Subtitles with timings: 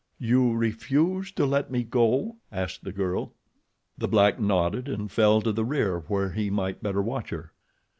[0.17, 3.35] "You refuse to let me go?" asked the girl.
[3.99, 7.53] The black nodded, and fell to the rear where he might better watch her.